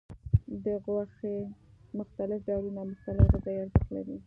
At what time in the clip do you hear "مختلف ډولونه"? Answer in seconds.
1.99-2.81